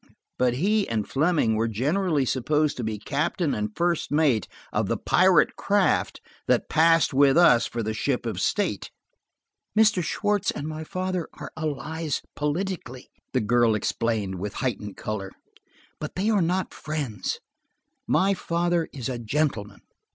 But 0.39 0.55
he 0.55 0.89
and 0.89 1.07
Fleming 1.07 1.53
were 1.55 1.67
generally 1.67 2.25
supposed 2.25 2.75
to 2.77 2.83
be 2.83 2.97
captain 2.97 3.53
and 3.53 3.69
first 3.77 4.09
mate 4.11 4.47
of 4.73 4.87
the 4.87 4.97
pirate 4.97 5.55
craft 5.55 6.21
that 6.47 6.67
passed 6.69 7.13
with 7.13 7.37
us 7.37 7.67
for 7.67 7.83
the 7.83 7.93
ship 7.93 8.25
of 8.25 8.41
state. 8.41 8.89
"Mr. 9.77 10.03
Schwartz 10.03 10.49
and 10.49 10.67
my 10.67 10.83
father 10.83 11.27
are 11.35 11.51
allies 11.55 12.23
politically," 12.35 13.11
the 13.33 13.41
girl 13.41 13.75
explained 13.75 14.39
with 14.39 14.55
heightened 14.55 14.97
color, 14.97 15.29
"but 15.99 16.15
they 16.15 16.31
are 16.31 16.41
not 16.41 16.73
friends. 16.73 17.39
My 18.07 18.33
father 18.33 18.89
is 18.91 19.07
a 19.07 19.19
gentleman." 19.19 19.81